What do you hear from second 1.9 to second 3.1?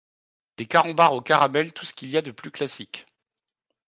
qu’il y a de plus classiques.